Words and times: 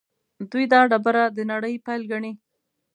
دوی 0.51 0.65
دا 0.73 0.79
ډبره 0.91 1.23
د 1.35 1.37
نړۍ 1.51 1.75
پیل 1.85 2.01
ګڼي. 2.11 2.31